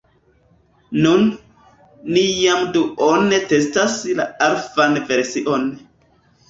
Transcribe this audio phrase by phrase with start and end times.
[1.03, 1.27] Nun,
[2.15, 5.71] ni jam duone testas la alfan version